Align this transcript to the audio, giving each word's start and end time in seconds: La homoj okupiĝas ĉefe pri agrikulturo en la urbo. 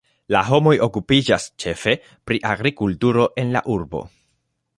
La 0.35 0.39
homoj 0.45 0.71
okupiĝas 0.85 1.45
ĉefe 1.65 1.95
pri 2.31 2.41
agrikulturo 2.53 3.29
en 3.45 3.55
la 3.59 3.63
urbo. 3.77 4.07